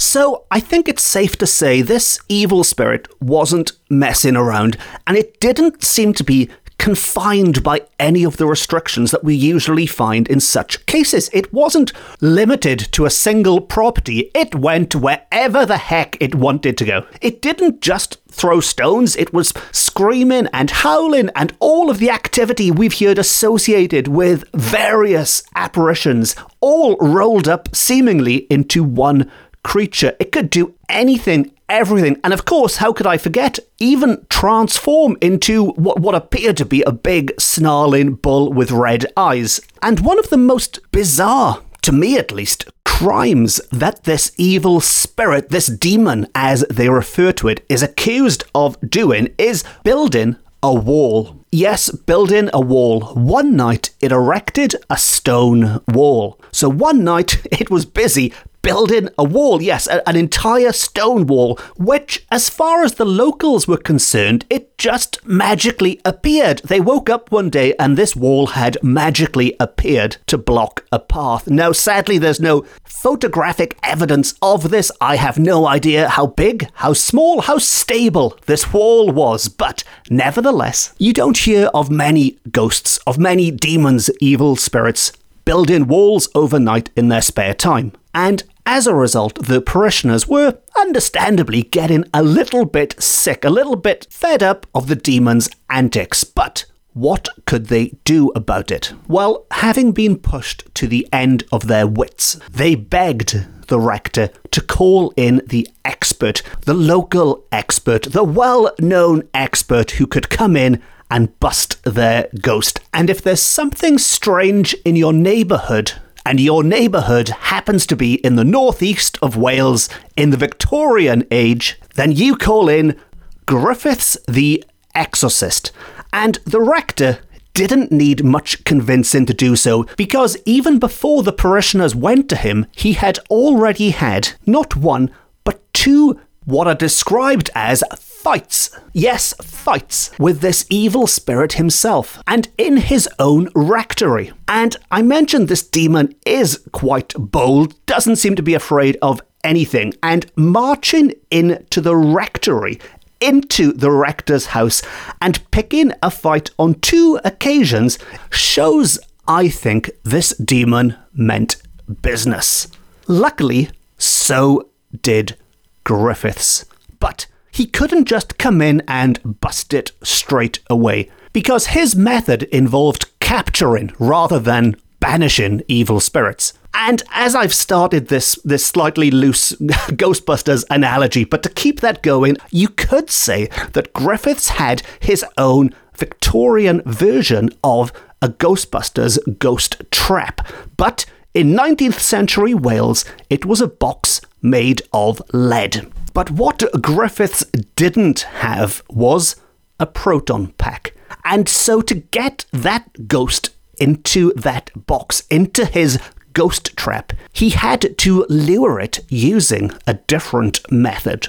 So 0.00 0.46
I 0.50 0.60
think 0.60 0.88
it's 0.88 1.02
safe 1.02 1.36
to 1.36 1.46
say 1.46 1.82
this 1.82 2.18
evil 2.26 2.64
spirit 2.64 3.06
wasn't 3.20 3.72
messing 3.90 4.34
around, 4.34 4.78
and 5.06 5.14
it 5.14 5.38
didn't 5.40 5.84
seem 5.84 6.14
to 6.14 6.24
be 6.24 6.48
confined 6.78 7.62
by 7.62 7.82
any 7.98 8.24
of 8.24 8.38
the 8.38 8.46
restrictions 8.46 9.10
that 9.10 9.22
we 9.22 9.34
usually 9.34 9.84
find 9.84 10.26
in 10.28 10.40
such 10.40 10.86
cases. 10.86 11.28
It 11.34 11.52
wasn't 11.52 11.92
limited 12.22 12.78
to 12.92 13.04
a 13.04 13.10
single 13.10 13.60
property, 13.60 14.30
it 14.34 14.54
went 14.54 14.94
wherever 14.94 15.66
the 15.66 15.76
heck 15.76 16.16
it 16.18 16.34
wanted 16.34 16.78
to 16.78 16.86
go. 16.86 17.06
It 17.20 17.42
didn't 17.42 17.82
just 17.82 18.16
throw 18.30 18.60
stones, 18.60 19.16
it 19.16 19.34
was 19.34 19.52
screaming 19.70 20.48
and 20.54 20.70
howling 20.70 21.28
and 21.36 21.54
all 21.60 21.90
of 21.90 21.98
the 21.98 22.08
activity 22.08 22.70
we've 22.70 22.98
heard 22.98 23.18
associated 23.18 24.08
with 24.08 24.44
various 24.54 25.42
apparitions, 25.54 26.34
all 26.62 26.96
rolled 26.96 27.48
up 27.48 27.76
seemingly 27.76 28.46
into 28.48 28.82
one 28.82 29.30
creature. 29.62 30.16
It 30.18 30.32
could 30.32 30.50
do 30.50 30.74
anything, 30.88 31.52
everything. 31.68 32.20
And 32.24 32.32
of 32.32 32.44
course, 32.44 32.76
how 32.76 32.92
could 32.92 33.06
I 33.06 33.16
forget? 33.18 33.58
Even 33.78 34.26
transform 34.28 35.16
into 35.20 35.70
what, 35.72 36.00
what 36.00 36.14
appeared 36.14 36.56
to 36.58 36.64
be 36.64 36.82
a 36.82 36.92
big, 36.92 37.32
snarling 37.40 38.14
bull 38.14 38.52
with 38.52 38.70
red 38.70 39.06
eyes. 39.16 39.60
And 39.82 40.00
one 40.00 40.18
of 40.18 40.30
the 40.30 40.36
most 40.36 40.80
bizarre, 40.92 41.62
to 41.82 41.92
me 41.92 42.18
at 42.18 42.32
least, 42.32 42.66
crimes 42.84 43.60
that 43.72 44.04
this 44.04 44.32
evil 44.36 44.80
spirit, 44.80 45.48
this 45.48 45.68
demon 45.68 46.26
as 46.34 46.64
they 46.68 46.88
refer 46.90 47.32
to 47.32 47.48
it, 47.48 47.64
is 47.68 47.82
accused 47.82 48.44
of 48.54 48.76
doing 48.88 49.34
is 49.38 49.64
building 49.84 50.36
a 50.62 50.74
wall. 50.74 51.46
Yes, 51.52 51.90
building 51.90 52.50
a 52.52 52.60
wall. 52.60 53.14
One 53.14 53.56
night 53.56 53.90
it 54.00 54.12
erected 54.12 54.76
a 54.88 54.96
stone 54.96 55.82
wall. 55.88 56.38
So 56.52 56.68
one 56.68 57.02
night 57.02 57.44
it 57.52 57.70
was 57.70 57.86
busy 57.86 58.32
building 58.62 59.08
a 59.18 59.24
wall, 59.24 59.62
yes, 59.62 59.86
a, 59.86 60.06
an 60.08 60.16
entire 60.16 60.72
stone 60.72 61.26
wall, 61.26 61.58
which, 61.76 62.26
as 62.30 62.48
far 62.48 62.82
as 62.82 62.94
the 62.94 63.04
locals 63.04 63.66
were 63.66 63.76
concerned, 63.76 64.44
it 64.50 64.76
just 64.78 65.24
magically 65.26 66.00
appeared. 66.04 66.60
They 66.64 66.80
woke 66.80 67.08
up 67.08 67.30
one 67.30 67.50
day 67.50 67.74
and 67.78 67.96
this 67.96 68.16
wall 68.16 68.48
had 68.48 68.76
magically 68.82 69.56
appeared 69.60 70.16
to 70.26 70.38
block 70.38 70.84
a 70.92 70.98
path. 70.98 71.48
Now, 71.48 71.72
sadly, 71.72 72.18
there's 72.18 72.40
no 72.40 72.64
photographic 72.84 73.78
evidence 73.82 74.34
of 74.42 74.70
this. 74.70 74.92
I 75.00 75.16
have 75.16 75.38
no 75.38 75.66
idea 75.66 76.08
how 76.08 76.26
big, 76.26 76.68
how 76.74 76.92
small, 76.92 77.42
how 77.42 77.58
stable 77.58 78.36
this 78.46 78.72
wall 78.72 79.10
was, 79.10 79.48
but 79.48 79.84
nevertheless, 80.08 80.94
you 80.98 81.12
don't 81.12 81.38
hear 81.38 81.70
of 81.74 81.90
many 81.90 82.38
ghosts, 82.50 82.98
of 83.06 83.18
many 83.18 83.50
demons, 83.50 84.10
evil 84.20 84.56
spirits 84.56 85.12
building 85.44 85.86
walls 85.88 86.28
overnight 86.34 86.90
in 86.96 87.08
their 87.08 87.22
spare 87.22 87.54
time. 87.54 87.92
And 88.14 88.44
as 88.66 88.86
a 88.86 88.94
result, 88.94 89.46
the 89.46 89.60
parishioners 89.60 90.26
were 90.26 90.58
understandably 90.78 91.62
getting 91.62 92.04
a 92.12 92.22
little 92.22 92.64
bit 92.64 93.00
sick, 93.02 93.44
a 93.44 93.50
little 93.50 93.76
bit 93.76 94.06
fed 94.10 94.42
up 94.42 94.66
of 94.74 94.86
the 94.86 94.96
demon's 94.96 95.48
antics. 95.68 96.24
But 96.24 96.64
what 96.92 97.28
could 97.46 97.66
they 97.66 97.92
do 98.04 98.32
about 98.34 98.70
it? 98.70 98.92
Well, 99.06 99.46
having 99.50 99.92
been 99.92 100.16
pushed 100.16 100.64
to 100.74 100.86
the 100.86 101.06
end 101.12 101.44
of 101.52 101.66
their 101.66 101.86
wits, 101.86 102.38
they 102.50 102.74
begged 102.74 103.46
the 103.68 103.80
rector 103.80 104.30
to 104.50 104.60
call 104.60 105.12
in 105.16 105.42
the 105.46 105.68
expert, 105.84 106.42
the 106.62 106.74
local 106.74 107.44
expert, 107.52 108.02
the 108.04 108.24
well 108.24 108.74
known 108.80 109.28
expert 109.32 109.92
who 109.92 110.06
could 110.06 110.28
come 110.28 110.56
in 110.56 110.82
and 111.10 111.38
bust 111.40 111.82
their 111.84 112.28
ghost. 112.40 112.80
And 112.92 113.08
if 113.10 113.22
there's 113.22 113.42
something 113.42 113.98
strange 113.98 114.74
in 114.84 114.96
your 114.96 115.12
neighbourhood, 115.12 115.92
and 116.24 116.40
your 116.40 116.62
neighbourhood 116.62 117.28
happens 117.28 117.86
to 117.86 117.96
be 117.96 118.14
in 118.14 118.36
the 118.36 118.44
northeast 118.44 119.18
of 119.22 119.36
Wales 119.36 119.88
in 120.16 120.30
the 120.30 120.36
Victorian 120.36 121.26
age, 121.30 121.78
then 121.94 122.12
you 122.12 122.36
call 122.36 122.68
in 122.68 122.98
Griffiths 123.46 124.16
the 124.28 124.64
Exorcist. 124.94 125.72
And 126.12 126.38
the 126.44 126.60
rector 126.60 127.20
didn't 127.54 127.90
need 127.90 128.24
much 128.24 128.64
convincing 128.64 129.26
to 129.26 129.34
do 129.34 129.56
so 129.56 129.84
because 129.96 130.36
even 130.46 130.78
before 130.78 131.22
the 131.22 131.32
parishioners 131.32 131.94
went 131.94 132.28
to 132.28 132.36
him, 132.36 132.66
he 132.76 132.92
had 132.94 133.18
already 133.30 133.90
had 133.90 134.32
not 134.46 134.76
one, 134.76 135.10
but 135.44 135.60
two 135.72 136.20
what 136.44 136.66
are 136.66 136.74
described 136.74 137.50
as 137.54 137.82
fights. 138.22 138.70
Yes, 138.92 139.32
fights 139.42 140.10
with 140.18 140.40
this 140.40 140.66
evil 140.68 141.06
spirit 141.06 141.54
himself 141.54 142.22
and 142.26 142.48
in 142.58 142.76
his 142.76 143.08
own 143.18 143.48
rectory. 143.54 144.32
And 144.46 144.76
I 144.90 145.00
mentioned 145.00 145.48
this 145.48 145.62
demon 145.62 146.14
is 146.26 146.60
quite 146.72 147.14
bold, 147.16 147.74
doesn't 147.86 148.16
seem 148.16 148.36
to 148.36 148.42
be 148.42 148.54
afraid 148.54 148.98
of 149.00 149.22
anything, 149.42 149.94
and 150.02 150.30
marching 150.36 151.14
into 151.30 151.80
the 151.80 151.96
rectory 151.96 152.78
into 153.20 153.72
the 153.72 153.90
rector's 153.90 154.46
house 154.46 154.80
and 155.20 155.50
picking 155.50 155.92
a 156.02 156.10
fight 156.10 156.50
on 156.58 156.72
two 156.74 157.20
occasions 157.22 157.98
shows, 158.30 158.98
I 159.28 159.48
think, 159.48 159.90
this 160.04 160.34
demon 160.36 160.96
meant 161.12 161.56
business. 162.00 162.66
Luckily, 163.06 163.68
so 163.98 164.70
did 165.02 165.36
Griffiths. 165.84 166.64
But 166.98 167.26
he 167.50 167.66
couldn't 167.66 168.06
just 168.06 168.38
come 168.38 168.60
in 168.60 168.82
and 168.86 169.40
bust 169.40 169.74
it 169.74 169.92
straight 170.02 170.60
away, 170.68 171.10
because 171.32 171.68
his 171.68 171.94
method 171.96 172.44
involved 172.44 173.06
capturing 173.20 173.92
rather 173.98 174.38
than 174.38 174.76
banishing 175.00 175.62
evil 175.66 176.00
spirits. 176.00 176.52
And 176.74 177.02
as 177.12 177.34
I've 177.34 177.54
started 177.54 178.08
this 178.08 178.38
this 178.44 178.64
slightly 178.64 179.10
loose 179.10 179.52
Ghostbusters 179.60 180.64
analogy, 180.70 181.24
but 181.24 181.42
to 181.42 181.48
keep 181.48 181.80
that 181.80 182.02
going, 182.02 182.36
you 182.50 182.68
could 182.68 183.10
say 183.10 183.46
that 183.72 183.92
Griffiths 183.92 184.50
had 184.50 184.82
his 185.00 185.24
own 185.36 185.74
Victorian 185.96 186.82
version 186.86 187.50
of 187.64 187.92
a 188.22 188.28
Ghostbusters 188.28 189.18
ghost 189.38 189.82
trap. 189.90 190.46
But 190.76 191.06
in 191.34 191.52
19th 191.52 191.98
century 191.98 192.54
Wales, 192.54 193.04
it 193.28 193.44
was 193.44 193.60
a 193.60 193.68
box 193.68 194.20
made 194.42 194.82
of 194.92 195.22
lead. 195.32 195.90
But 196.12 196.30
what 196.30 196.64
Griffiths 196.80 197.44
didn't 197.76 198.20
have 198.20 198.82
was 198.88 199.36
a 199.78 199.86
proton 199.86 200.48
pack. 200.58 200.94
And 201.24 201.48
so 201.48 201.80
to 201.82 201.94
get 201.94 202.46
that 202.52 203.08
ghost 203.08 203.50
into 203.78 204.32
that 204.34 204.70
box, 204.86 205.22
into 205.30 205.64
his 205.64 205.98
ghost 206.32 206.76
trap, 206.76 207.12
he 207.32 207.50
had 207.50 207.96
to 207.98 208.26
lure 208.28 208.78
it 208.80 209.00
using 209.08 209.72
a 209.86 209.94
different 209.94 210.60
method. 210.70 211.28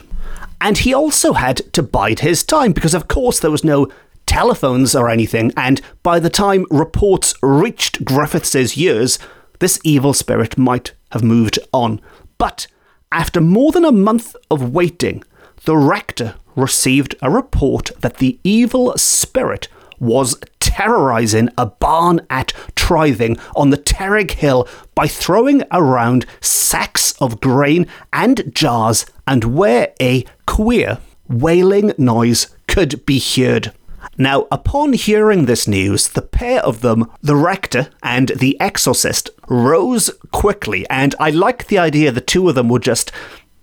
And 0.60 0.80
he 0.80 0.94
also 0.94 1.34
had 1.34 1.74
to 1.74 1.82
bide 1.82 2.20
his 2.20 2.44
time 2.44 2.72
because, 2.72 2.94
of 2.94 3.08
course, 3.08 3.40
there 3.40 3.52
was 3.52 3.64
no 3.64 3.88
telephones 4.28 4.96
or 4.96 5.10
anything, 5.10 5.52
and 5.58 5.82
by 6.04 6.20
the 6.20 6.30
time 6.30 6.66
reports 6.70 7.34
reached 7.42 8.06
Griffiths' 8.06 8.78
ears, 8.78 9.20
this 9.60 9.80
evil 9.84 10.14
spirit 10.14 10.58
might 10.58 10.94
have 11.12 11.24
moved 11.24 11.60
on. 11.74 12.00
But 12.38 12.68
after 13.12 13.42
more 13.42 13.72
than 13.72 13.86
a 13.86 13.92
month 13.92 14.36
of 14.50 14.74
waiting, 14.74 15.24
the 15.66 15.78
rector 15.78 16.36
received 16.56 17.16
a 17.22 17.30
report 17.30 17.92
that 18.00 18.18
the 18.18 18.40
evil 18.44 18.98
spirit 18.98 19.68
was 20.00 20.36
terrorising 20.60 21.50
a 21.58 21.66
barn 21.66 22.22
at 22.30 22.54
Trithing 22.76 23.38
on 23.56 23.70
the 23.70 23.78
Terrig 23.78 24.32
Hill 24.32 24.68
by 24.96 25.08
throwing 25.08 25.64
around 25.72 26.26
sacks 26.40 27.14
of 27.22 27.40
grain 27.40 27.86
and 28.12 28.54
jars 28.56 29.06
and 29.28 29.56
where 29.56 29.94
a 30.02 30.26
queer 30.48 30.98
wailing 31.28 31.94
noise 31.98 32.48
could 32.68 33.06
be 33.06 33.20
heard. 33.20 33.72
Now, 34.18 34.48
upon 34.52 34.94
hearing 34.94 35.46
this 35.46 35.68
news, 35.68 36.10
the 36.10 36.22
pair 36.22 36.62
of 36.62 36.82
them, 36.82 37.10
the 37.22 37.36
rector 37.36 37.90
and 38.04 38.30
the 38.30 38.60
exorcist, 38.60 39.30
rose 39.48 40.12
quickly, 40.32 40.88
and 40.90 41.16
I 41.20 41.30
like 41.30 41.68
the 41.68 41.78
idea 41.78 42.12
the 42.12 42.22
two 42.22 42.50
of 42.50 42.56
them 42.56 42.68
would 42.70 42.84
just 42.84 43.12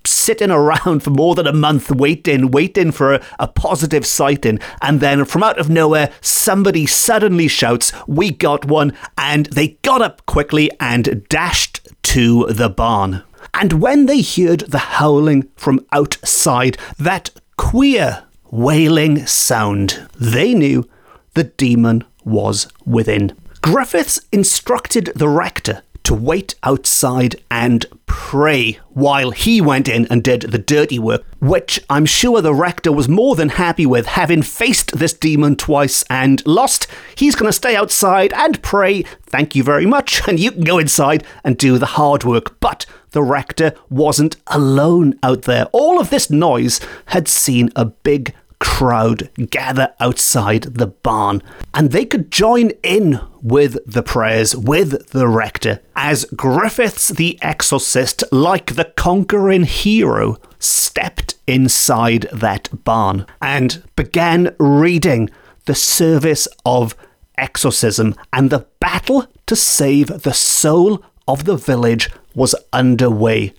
sitting 0.06 0.50
around 0.50 1.00
for 1.02 1.10
more 1.10 1.34
than 1.34 1.46
a 1.46 1.52
month 1.52 1.90
waiting, 1.90 2.50
waiting 2.50 2.92
for 2.92 3.14
a, 3.14 3.22
a, 3.38 3.46
positive 3.46 4.06
sighting. 4.06 4.58
And 4.80 5.00
then 5.00 5.24
from 5.24 5.42
out 5.42 5.58
of 5.58 5.68
nowhere, 5.68 6.12
somebody 6.20 6.86
suddenly 6.86 7.48
shouts, 7.48 7.92
We 8.06 8.30
got 8.30 8.64
one. 8.64 8.96
And 9.16 9.46
they 9.46 9.78
got 9.82 10.02
up 10.02 10.24
quickly 10.26 10.70
and 10.80 11.26
dashed 11.28 11.88
to 12.04 12.46
the 12.46 12.70
barn. 12.70 13.22
And 13.54 13.74
when 13.74 14.06
they 14.06 14.22
heard 14.22 14.60
the 14.60 14.78
howling 14.78 15.48
from 15.56 15.84
outside, 15.92 16.78
that 16.98 17.30
queer 17.56 18.24
wailing 18.50 19.26
sound, 19.26 20.06
they 20.18 20.54
knew 20.54 20.88
the 21.34 21.44
demon 21.44 22.04
was 22.24 22.68
within. 22.84 23.32
Griffiths 23.60 24.20
instructed 24.32 25.12
the 25.14 25.28
rector 25.28 25.82
to 26.08 26.14
wait 26.14 26.54
outside 26.62 27.36
and 27.50 27.84
pray 28.06 28.78
while 28.88 29.30
he 29.30 29.60
went 29.60 29.86
in 29.86 30.06
and 30.06 30.24
did 30.24 30.40
the 30.40 30.56
dirty 30.56 30.98
work, 30.98 31.22
which 31.38 31.78
I'm 31.90 32.06
sure 32.06 32.40
the 32.40 32.54
rector 32.54 32.90
was 32.90 33.10
more 33.10 33.36
than 33.36 33.50
happy 33.50 33.84
with, 33.84 34.06
having 34.06 34.40
faced 34.40 34.98
this 34.98 35.12
demon 35.12 35.56
twice 35.56 36.04
and 36.08 36.44
lost. 36.46 36.86
He's 37.14 37.36
going 37.36 37.50
to 37.50 37.52
stay 37.52 37.76
outside 37.76 38.32
and 38.32 38.62
pray, 38.62 39.02
thank 39.26 39.54
you 39.54 39.62
very 39.62 39.84
much, 39.84 40.22
and 40.26 40.40
you 40.40 40.50
can 40.50 40.64
go 40.64 40.78
inside 40.78 41.24
and 41.44 41.58
do 41.58 41.76
the 41.76 41.84
hard 41.84 42.24
work. 42.24 42.58
But 42.58 42.86
the 43.10 43.22
rector 43.22 43.74
wasn't 43.90 44.36
alone 44.46 45.18
out 45.22 45.42
there. 45.42 45.66
All 45.72 46.00
of 46.00 46.08
this 46.08 46.30
noise 46.30 46.80
had 47.08 47.28
seen 47.28 47.68
a 47.76 47.84
big 47.84 48.34
crowd 48.60 49.30
gather 49.50 49.94
outside 50.00 50.62
the 50.62 50.86
barn, 50.86 51.42
and 51.74 51.90
they 51.90 52.04
could 52.04 52.30
join 52.30 52.70
in 52.82 53.20
with 53.42 53.78
the 53.86 54.02
prayers 54.02 54.56
with 54.56 55.10
the 55.10 55.28
rector 55.28 55.80
as 55.94 56.24
Griffiths 56.36 57.08
the 57.08 57.38
exorcist, 57.42 58.24
like 58.32 58.74
the 58.74 58.92
conquering 58.96 59.64
hero, 59.64 60.36
stepped 60.58 61.36
inside 61.46 62.28
that 62.32 62.68
barn 62.84 63.26
and 63.40 63.82
began 63.96 64.54
reading 64.58 65.30
the 65.66 65.74
service 65.74 66.48
of 66.64 66.96
exorcism, 67.36 68.14
and 68.32 68.50
the 68.50 68.66
battle 68.80 69.26
to 69.46 69.54
save 69.54 70.22
the 70.22 70.34
soul 70.34 71.02
of 71.26 71.44
the 71.44 71.56
village 71.56 72.10
was 72.34 72.54
underway. 72.72 73.52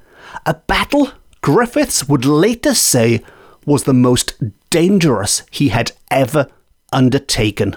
A 0.46 0.54
battle 0.54 1.12
Griffiths 1.42 2.08
would 2.08 2.26
later 2.26 2.74
say 2.74 3.22
was 3.66 3.84
the 3.84 3.94
most 3.94 4.36
dangerous 4.70 5.44
he 5.52 5.70
had 5.70 5.92
ever 6.12 6.48
undertaken. 6.92 7.76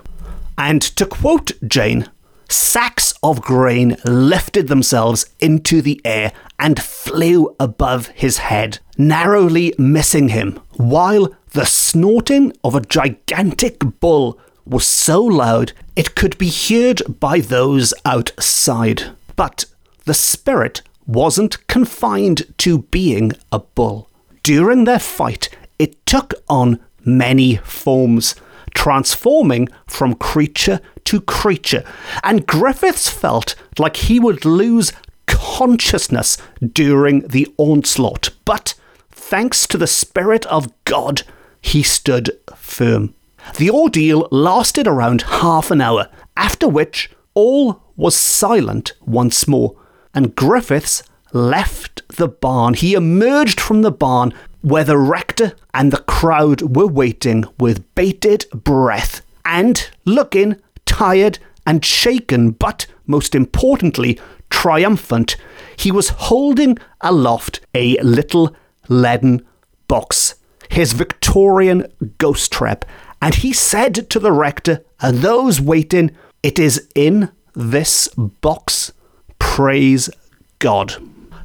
And 0.56 0.82
to 0.82 1.06
quote 1.06 1.52
Jane, 1.66 2.08
sacks 2.48 3.14
of 3.22 3.40
grain 3.40 3.96
lifted 4.04 4.68
themselves 4.68 5.26
into 5.40 5.80
the 5.80 6.00
air 6.04 6.32
and 6.58 6.80
flew 6.80 7.56
above 7.58 8.08
his 8.08 8.38
head, 8.38 8.78
narrowly 8.98 9.74
missing 9.78 10.28
him, 10.28 10.60
while 10.76 11.34
the 11.52 11.64
snorting 11.64 12.52
of 12.62 12.74
a 12.74 12.80
gigantic 12.80 13.78
bull 14.00 14.38
was 14.64 14.86
so 14.86 15.22
loud 15.22 15.72
it 15.96 16.14
could 16.14 16.38
be 16.38 16.50
heard 16.50 17.02
by 17.20 17.40
those 17.40 17.92
outside. 18.04 19.10
But 19.34 19.64
the 20.04 20.14
spirit 20.14 20.82
wasn't 21.06 21.66
confined 21.66 22.54
to 22.58 22.78
being 22.78 23.32
a 23.50 23.58
bull. 23.58 24.08
During 24.42 24.84
their 24.84 24.98
fight, 24.98 25.48
it 25.82 26.06
took 26.06 26.32
on 26.48 26.78
many 27.04 27.56
forms, 27.56 28.36
transforming 28.72 29.68
from 29.88 30.14
creature 30.14 30.80
to 31.06 31.20
creature. 31.20 31.82
And 32.22 32.46
Griffiths 32.46 33.10
felt 33.10 33.56
like 33.80 33.96
he 33.96 34.20
would 34.20 34.44
lose 34.44 34.92
consciousness 35.26 36.38
during 36.72 37.26
the 37.26 37.52
onslaught, 37.58 38.30
but 38.44 38.74
thanks 39.10 39.66
to 39.66 39.76
the 39.76 39.88
Spirit 39.88 40.46
of 40.46 40.72
God, 40.84 41.22
he 41.60 41.82
stood 41.82 42.30
firm. 42.54 43.14
The 43.56 43.70
ordeal 43.70 44.28
lasted 44.30 44.86
around 44.86 45.22
half 45.22 45.72
an 45.72 45.80
hour, 45.80 46.08
after 46.36 46.68
which 46.68 47.10
all 47.34 47.82
was 47.96 48.14
silent 48.14 48.92
once 49.00 49.48
more, 49.48 49.74
and 50.14 50.36
Griffiths 50.36 51.02
left 51.32 52.02
the 52.08 52.28
barn. 52.28 52.74
He 52.74 52.94
emerged 52.94 53.58
from 53.58 53.82
the 53.82 53.90
barn 53.90 54.32
where 54.62 54.84
the 54.84 54.98
rector 54.98 55.52
and 55.74 55.92
the 55.92 56.02
crowd 56.02 56.76
were 56.76 56.86
waiting 56.86 57.44
with 57.58 57.94
bated 57.94 58.46
breath 58.54 59.22
and 59.44 59.90
looking 60.04 60.56
tired 60.86 61.38
and 61.66 61.84
shaken, 61.84 62.50
but 62.52 62.86
most 63.06 63.34
importantly, 63.34 64.18
triumphant. 64.50 65.36
He 65.76 65.90
was 65.90 66.08
holding 66.08 66.78
aloft 67.00 67.60
a 67.74 67.96
little 67.98 68.54
leaden 68.88 69.44
box, 69.88 70.36
his 70.70 70.92
Victorian 70.92 71.86
ghost 72.18 72.52
trap, 72.52 72.84
and 73.20 73.34
he 73.34 73.52
said 73.52 74.08
to 74.10 74.18
the 74.18 74.32
rector 74.32 74.84
and 75.00 75.18
those 75.18 75.60
waiting, 75.60 76.10
It 76.42 76.58
is 76.58 76.88
in 76.94 77.30
this 77.54 78.08
box. 78.08 78.92
Praise 79.38 80.10
God. 80.58 80.94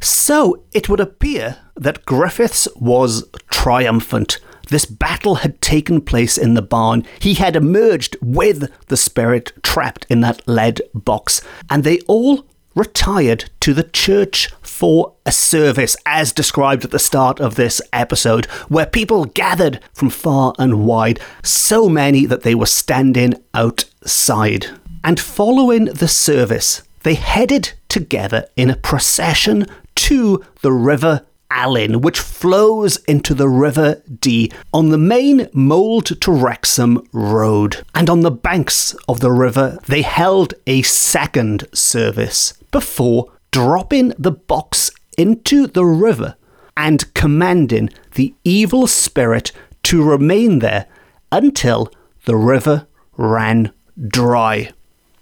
So 0.01 0.63
it 0.71 0.89
would 0.89 0.99
appear 0.99 1.57
that 1.77 2.05
Griffiths 2.05 2.67
was 2.75 3.23
triumphant. 3.49 4.39
This 4.69 4.85
battle 4.85 5.35
had 5.35 5.61
taken 5.61 6.01
place 6.01 6.37
in 6.37 6.53
the 6.53 6.61
barn. 6.61 7.05
He 7.19 7.35
had 7.35 7.55
emerged 7.55 8.17
with 8.21 8.71
the 8.87 8.97
spirit 8.97 9.53
trapped 9.63 10.05
in 10.09 10.21
that 10.21 10.45
lead 10.47 10.81
box, 10.93 11.41
and 11.69 11.83
they 11.83 11.99
all 12.01 12.45
retired 12.75 13.49
to 13.59 13.73
the 13.73 13.83
church 13.83 14.49
for 14.61 15.15
a 15.25 15.31
service, 15.31 15.95
as 16.05 16.31
described 16.31 16.85
at 16.85 16.91
the 16.91 16.99
start 16.99 17.39
of 17.39 17.55
this 17.55 17.81
episode, 17.91 18.45
where 18.67 18.85
people 18.85 19.25
gathered 19.25 19.79
from 19.93 20.09
far 20.09 20.53
and 20.59 20.85
wide, 20.85 21.19
so 21.43 21.89
many 21.89 22.25
that 22.25 22.43
they 22.43 22.53
were 22.53 22.67
standing 22.67 23.33
outside. 23.53 24.67
And 25.03 25.19
following 25.19 25.85
the 25.85 26.07
service, 26.07 26.83
they 27.03 27.15
headed 27.15 27.73
together 27.87 28.47
in 28.55 28.69
a 28.69 28.75
procession 28.75 29.65
to 29.95 30.43
the 30.61 30.71
River 30.71 31.25
Alyn, 31.51 32.01
which 32.01 32.19
flows 32.19 32.97
into 33.05 33.33
the 33.33 33.49
River 33.49 34.01
Dee 34.19 34.51
on 34.73 34.89
the 34.89 34.97
main 34.97 35.47
Mold 35.53 36.19
to 36.21 36.31
Wrexham 36.31 37.07
road. 37.11 37.83
And 37.95 38.09
on 38.09 38.21
the 38.21 38.31
banks 38.31 38.95
of 39.07 39.19
the 39.19 39.31
river, 39.31 39.79
they 39.87 40.01
held 40.01 40.53
a 40.65 40.81
second 40.81 41.67
service 41.73 42.53
before 42.71 43.31
dropping 43.51 44.13
the 44.19 44.31
box 44.31 44.91
into 45.17 45.67
the 45.67 45.85
river 45.85 46.35
and 46.75 47.13
commanding 47.13 47.89
the 48.15 48.35
evil 48.43 48.85
spirit 48.87 49.51
to 49.83 50.03
remain 50.03 50.59
there 50.59 50.85
until 51.31 51.91
the 52.25 52.35
river 52.35 52.87
ran 53.17 53.71
dry, 54.07 54.69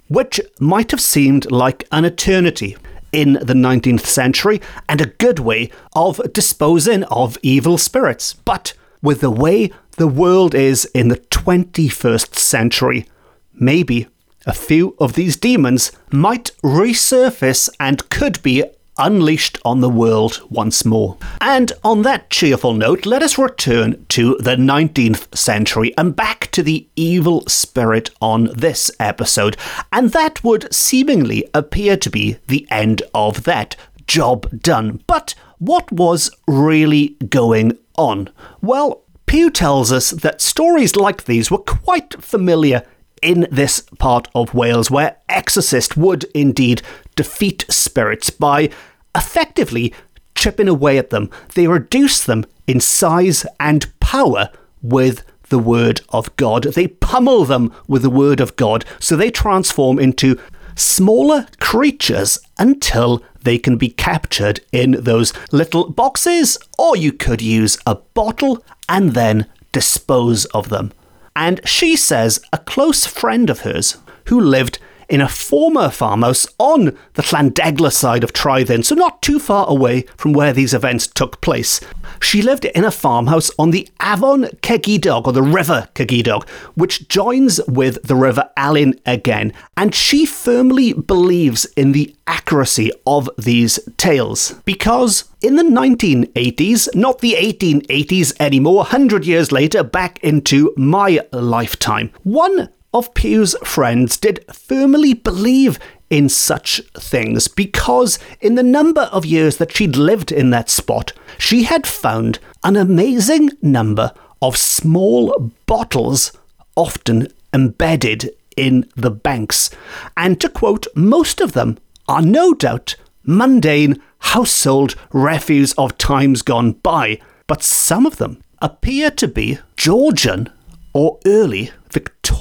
which 0.09 0.41
might 0.59 0.91
have 0.91 1.01
seemed 1.01 1.49
like 1.49 1.87
an 1.91 2.03
eternity 2.03 2.75
in 3.15 3.33
the 3.33 3.53
19th 3.53 4.05
century 4.05 4.61
and 4.89 4.99
a 4.99 5.05
good 5.05 5.39
way 5.39 5.71
of 5.95 6.21
disposing 6.33 7.05
of 7.05 7.37
evil 7.41 7.77
spirits. 7.77 8.33
But 8.33 8.73
with 9.01 9.21
the 9.21 9.31
way 9.31 9.71
the 9.91 10.07
world 10.07 10.53
is 10.53 10.83
in 10.93 11.07
the 11.07 11.17
21st 11.17 12.35
century, 12.35 13.05
maybe 13.53 14.07
a 14.45 14.53
few 14.53 14.95
of 14.99 15.13
these 15.13 15.37
demons 15.37 15.93
might 16.11 16.51
resurface 16.61 17.69
and 17.79 18.07
could 18.09 18.43
be 18.43 18.65
unleashed 18.97 19.57
on 19.65 19.81
the 19.81 19.89
world 19.89 20.41
once 20.49 20.85
more. 20.85 21.17
And 21.41 21.71
on 21.83 22.01
that 22.03 22.29
cheerful 22.29 22.73
note, 22.73 23.05
let 23.05 23.23
us 23.23 23.37
return 23.37 24.05
to 24.09 24.37
the 24.39 24.55
19th 24.55 25.35
century 25.35 25.93
and 25.97 26.15
back 26.15 26.49
to 26.51 26.63
the 26.63 26.87
evil 26.95 27.43
spirit 27.47 28.09
on 28.21 28.49
this 28.55 28.91
episode. 28.99 29.57
And 29.91 30.11
that 30.11 30.43
would 30.43 30.73
seemingly 30.73 31.47
appear 31.53 31.97
to 31.97 32.09
be 32.09 32.37
the 32.47 32.67
end 32.69 33.01
of 33.13 33.43
that 33.43 33.75
job 34.07 34.61
done. 34.61 35.03
But 35.07 35.35
what 35.57 35.91
was 35.91 36.29
really 36.47 37.17
going 37.29 37.77
on? 37.97 38.29
Well, 38.61 39.03
Pugh 39.25 39.49
tells 39.49 39.91
us 39.91 40.11
that 40.11 40.41
stories 40.41 40.95
like 40.95 41.25
these 41.25 41.49
were 41.49 41.57
quite 41.57 42.21
familiar 42.21 42.83
in 43.21 43.47
this 43.51 43.81
part 43.99 44.27
of 44.35 44.53
Wales, 44.53 44.91
where 44.91 45.17
Exorcist 45.29 45.97
would 45.97 46.25
indeed 46.35 46.81
defeat 47.15 47.65
spirits 47.69 48.29
by 48.29 48.69
effectively 49.15 49.93
chipping 50.35 50.67
away 50.67 50.97
at 50.97 51.09
them. 51.09 51.29
They 51.53 51.67
reduce 51.67 52.23
them 52.23 52.45
in 52.67 52.79
size 52.79 53.45
and 53.59 53.97
power 53.99 54.49
with 54.81 55.23
the 55.49 55.59
Word 55.59 56.01
of 56.09 56.35
God. 56.35 56.63
They 56.63 56.87
pummel 56.87 57.45
them 57.45 57.73
with 57.87 58.01
the 58.01 58.09
Word 58.09 58.39
of 58.39 58.55
God, 58.55 58.85
so 58.99 59.15
they 59.15 59.31
transform 59.31 59.99
into 59.99 60.39
smaller 60.75 61.47
creatures 61.59 62.37
until 62.57 63.23
they 63.43 63.57
can 63.57 63.77
be 63.77 63.89
captured 63.89 64.59
in 64.71 64.91
those 64.91 65.33
little 65.51 65.89
boxes, 65.89 66.57
or 66.77 66.97
you 66.97 67.13
could 67.13 67.41
use 67.41 67.77
a 67.85 67.95
bottle 67.95 68.63
and 68.89 69.13
then 69.13 69.47
dispose 69.71 70.45
of 70.45 70.69
them. 70.69 70.91
And 71.35 71.59
she 71.67 71.95
says 71.95 72.39
a 72.53 72.57
close 72.59 73.05
friend 73.05 73.49
of 73.49 73.61
hers 73.61 73.97
who 74.25 74.39
lived 74.39 74.79
in 75.09 75.21
a 75.21 75.27
former 75.27 75.89
farmhouse 75.89 76.47
on 76.57 76.97
the 77.13 77.21
Llandegla 77.21 77.91
side 77.91 78.23
of 78.23 78.33
Treuddyn, 78.33 78.83
so 78.83 78.95
not 78.95 79.21
too 79.21 79.39
far 79.39 79.67
away 79.67 80.01
from 80.17 80.33
where 80.33 80.53
these 80.53 80.73
events 80.73 81.07
took 81.07 81.41
place. 81.41 81.79
She 82.21 82.41
lived 82.41 82.65
in 82.65 82.83
a 82.83 82.91
farmhouse 82.91 83.51
on 83.57 83.71
the 83.71 83.89
Afon 83.99 84.45
Cegidog, 84.61 85.27
or 85.27 85.33
the 85.33 85.43
River 85.43 85.89
Cegidog, 85.95 86.47
which 86.75 87.07
joins 87.07 87.59
with 87.67 88.01
the 88.03 88.15
River 88.15 88.49
Alyn 88.57 88.99
again, 89.05 89.53
and 89.77 89.93
she 89.93 90.25
firmly 90.25 90.93
believes 90.93 91.65
in 91.75 91.91
the 91.91 92.15
accuracy 92.27 92.91
of 93.05 93.29
these 93.37 93.79
tales. 93.97 94.55
Because 94.65 95.25
in 95.41 95.55
the 95.55 95.63
1980s, 95.63 96.93
not 96.95 97.19
the 97.19 97.33
1880s 97.33 98.33
anymore, 98.39 98.77
100 98.77 99.25
years 99.25 99.51
later, 99.51 99.83
back 99.83 100.19
into 100.23 100.73
my 100.75 101.19
lifetime, 101.31 102.11
one 102.23 102.69
of 102.95 103.13
Pugh's 103.13 103.55
friends 103.61 104.15
did 104.15 104.45
firmly 104.53 105.13
believe 105.13 105.77
in 106.09 106.29
such 106.29 106.81
things 106.97 107.49
because, 107.49 108.17
in 108.39 108.55
the 108.55 108.63
number 108.63 109.01
of 109.11 109.25
years 109.25 109.57
that 109.57 109.75
she'd 109.75 109.97
lived 109.97 110.31
in 110.31 110.49
that 110.51 110.69
spot, 110.69 111.11
she 111.37 111.63
had 111.63 111.85
found 111.85 112.39
an 112.63 112.77
amazing 112.77 113.49
number 113.61 114.13
of 114.41 114.55
small 114.55 115.51
bottles, 115.65 116.31
often 116.77 117.27
embedded 117.53 118.29
in 118.55 118.89
the 118.95 119.11
banks. 119.11 119.69
And 120.15 120.39
to 120.39 120.47
quote, 120.47 120.87
most 120.95 121.41
of 121.41 121.51
them 121.51 121.77
are 122.07 122.21
no 122.21 122.53
doubt 122.53 122.95
mundane 123.25 124.01
household 124.19 124.95
refuse 125.11 125.73
of 125.73 125.97
times 125.97 126.41
gone 126.41 126.71
by, 126.71 127.19
but 127.47 127.61
some 127.61 128.05
of 128.05 128.17
them 128.17 128.41
appear 128.61 129.11
to 129.11 129.27
be 129.27 129.59
Georgian 129.75 130.49
or 130.93 131.19
early 131.25 131.71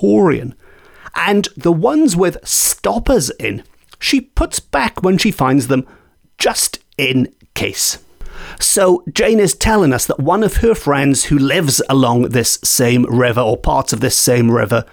Victorian. 0.04 0.54
And 1.14 1.48
the 1.56 1.72
ones 1.72 2.16
with 2.16 2.46
stoppers 2.46 3.30
in, 3.30 3.62
she 3.98 4.20
puts 4.20 4.60
back 4.60 5.02
when 5.02 5.16
she 5.16 5.30
finds 5.30 5.68
them 5.68 5.86
just 6.38 6.80
in 6.98 7.32
case. 7.54 7.98
So 8.60 9.02
Jane 9.12 9.40
is 9.40 9.54
telling 9.54 9.92
us 9.92 10.06
that 10.06 10.20
one 10.20 10.42
of 10.42 10.56
her 10.56 10.74
friends 10.74 11.24
who 11.24 11.38
lives 11.38 11.80
along 11.88 12.22
this 12.22 12.58
same 12.62 13.04
river 13.04 13.40
or 13.40 13.56
parts 13.56 13.92
of 13.92 14.00
this 14.00 14.16
same 14.16 14.50
river 14.50 14.84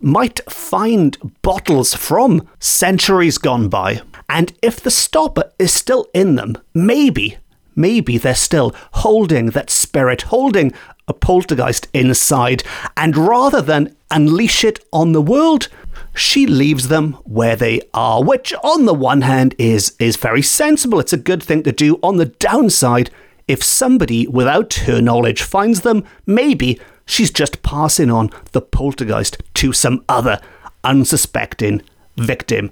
might 0.00 0.40
find 0.50 1.16
bottles 1.42 1.94
from 1.94 2.48
centuries 2.58 3.38
gone 3.38 3.68
by. 3.68 4.00
And 4.28 4.52
if 4.62 4.80
the 4.80 4.90
stopper 4.90 5.52
is 5.58 5.72
still 5.72 6.06
in 6.12 6.34
them, 6.34 6.56
maybe, 6.74 7.36
maybe 7.76 8.18
they're 8.18 8.34
still 8.34 8.74
holding 8.92 9.50
that 9.50 9.70
spirit, 9.70 10.22
holding 10.22 10.72
a 11.08 11.14
poltergeist 11.14 11.88
inside, 11.92 12.62
and 12.96 13.16
rather 13.16 13.60
than 13.60 13.96
unleash 14.10 14.64
it 14.64 14.84
on 14.92 15.12
the 15.12 15.22
world, 15.22 15.68
she 16.14 16.46
leaves 16.46 16.88
them 16.88 17.12
where 17.24 17.56
they 17.56 17.80
are, 17.94 18.22
which 18.22 18.52
on 18.62 18.84
the 18.86 18.94
one 18.94 19.22
hand 19.22 19.54
is 19.58 19.94
is 19.98 20.16
very 20.16 20.42
sensible. 20.42 21.00
It's 21.00 21.12
a 21.12 21.18
good 21.18 21.42
thing 21.42 21.62
to 21.64 21.72
do. 21.72 21.98
On 22.02 22.16
the 22.16 22.26
downside, 22.26 23.10
if 23.46 23.62
somebody 23.62 24.26
without 24.26 24.74
her 24.74 25.00
knowledge 25.00 25.42
finds 25.42 25.82
them, 25.82 26.04
maybe 26.26 26.80
she's 27.04 27.30
just 27.30 27.62
passing 27.62 28.10
on 28.10 28.30
the 28.52 28.62
poltergeist 28.62 29.42
to 29.54 29.72
some 29.72 30.04
other 30.08 30.40
unsuspecting 30.82 31.82
victim. 32.16 32.70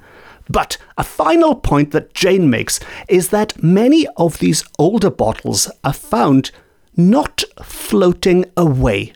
But 0.49 0.77
a 0.99 1.05
final 1.05 1.55
point 1.55 1.93
that 1.93 2.13
Jane 2.13 2.51
makes 2.51 2.81
is 3.09 3.29
that 3.31 3.63
many 3.63 4.07
of 4.17 4.39
these 4.39 4.65
older 4.79 5.11
bottles 5.11 5.71
are 5.83 5.93
found 5.93 6.51
not 6.97 7.45
floating 7.63 8.45
away, 8.57 9.13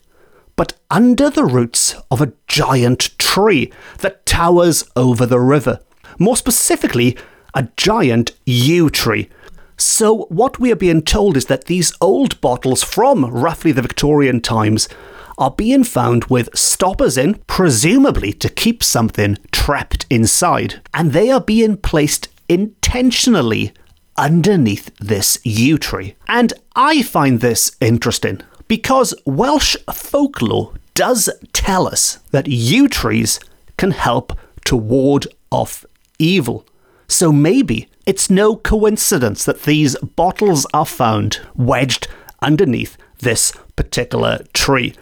but 0.57 0.75
under 0.91 1.31
the 1.31 1.45
roots 1.45 1.95
of 2.11 2.21
a 2.21 2.33
giant 2.47 3.17
tree 3.19 3.73
that 3.99 4.27
towers 4.27 4.85
over 4.97 5.27
the 5.27 5.41
river. 5.41 5.81
More 6.19 6.37
specifically, 6.37 7.17
a 7.55 7.69
giant 7.77 8.33
yew 8.45 8.91
tree. 8.91 9.29
So, 9.77 10.25
what 10.25 10.59
we 10.59 10.73
are 10.73 10.77
being 10.77 11.03
told 11.03 11.37
is 11.37 11.47
that 11.47 11.67
these 11.67 11.93
old 12.01 12.41
bottles 12.41 12.83
from 12.83 13.25
roughly 13.27 13.71
the 13.71 13.83
Victorian 13.83 14.41
times 14.41 14.89
are 15.39 15.53
being 15.53 15.85
found 15.85 16.25
with 16.25 16.57
stoppers 16.57 17.17
in, 17.17 17.35
presumably 17.47 18.33
to 18.33 18.49
keep 18.49 18.83
something 18.83 19.39
trapped 19.53 20.05
inside, 20.11 20.81
and 20.93 21.13
they 21.13 21.31
are 21.31 21.41
being 21.41 21.77
placed 21.77 22.29
intentionally 22.49 23.73
underneath 24.19 24.95
this 24.99 25.39
yew 25.45 25.79
tree. 25.79 26.17
And 26.27 26.53
I 26.77 27.03
find 27.03 27.41
this 27.41 27.73
interesting 27.81 28.43
because 28.67 29.15
Welsh 29.25 29.77
folklore 29.91 30.75
does 30.95 31.31
tell 31.53 31.87
us 31.87 32.19
that 32.33 32.49
yew 32.49 32.89
trees 32.89 33.41
can 33.79 33.93
help 33.93 34.37
to 34.65 34.77
ward 34.77 35.27
off 35.51 35.87
evil. 36.19 36.67
So 37.07 37.33
maybe 37.33 37.89
it's 38.05 38.29
no 38.29 38.57
coincidence 38.57 39.45
that 39.45 39.63
these 39.63 39.97
bottles 39.97 40.67
are 40.75 40.85
found 40.85 41.41
wedged 41.55 42.09
underneath 42.43 42.97
this 43.21 43.53
particular 43.77 44.45
tree. 44.53 44.95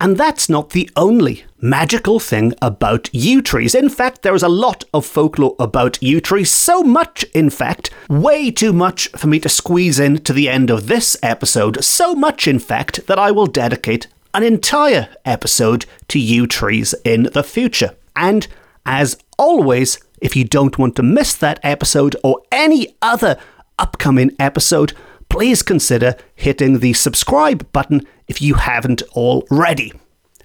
And 0.00 0.16
that's 0.16 0.48
not 0.48 0.70
the 0.70 0.88
only 0.96 1.44
magical 1.60 2.18
thing 2.18 2.54
about 2.62 3.12
yew 3.12 3.42
trees. 3.42 3.74
In 3.74 3.90
fact, 3.90 4.22
there 4.22 4.34
is 4.34 4.42
a 4.42 4.48
lot 4.48 4.82
of 4.94 5.04
folklore 5.04 5.54
about 5.58 6.02
yew 6.02 6.22
trees, 6.22 6.50
so 6.50 6.82
much, 6.82 7.22
in 7.34 7.50
fact, 7.50 7.90
way 8.08 8.50
too 8.50 8.72
much 8.72 9.08
for 9.08 9.26
me 9.26 9.38
to 9.40 9.48
squeeze 9.50 10.00
in 10.00 10.18
to 10.24 10.32
the 10.32 10.48
end 10.48 10.70
of 10.70 10.86
this 10.86 11.18
episode, 11.22 11.84
so 11.84 12.14
much, 12.14 12.48
in 12.48 12.58
fact, 12.58 13.06
that 13.08 13.18
I 13.18 13.30
will 13.30 13.46
dedicate 13.46 14.06
an 14.32 14.42
entire 14.42 15.08
episode 15.26 15.84
to 16.08 16.18
yew 16.18 16.46
trees 16.46 16.94
in 17.04 17.24
the 17.34 17.44
future. 17.44 17.94
And 18.16 18.48
as 18.86 19.18
always, 19.38 19.98
if 20.22 20.34
you 20.34 20.44
don't 20.44 20.78
want 20.78 20.96
to 20.96 21.02
miss 21.02 21.34
that 21.36 21.60
episode 21.62 22.16
or 22.24 22.40
any 22.50 22.96
other 23.02 23.38
upcoming 23.78 24.30
episode, 24.38 24.94
please 25.30 25.62
consider 25.62 26.14
hitting 26.34 26.80
the 26.80 26.92
subscribe 26.92 27.72
button 27.72 28.06
if 28.28 28.42
you 28.42 28.54
haven't 28.54 29.00
already. 29.12 29.92